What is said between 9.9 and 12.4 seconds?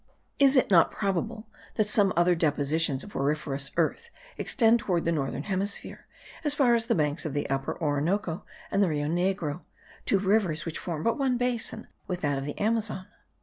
two rivers which form but one basin with that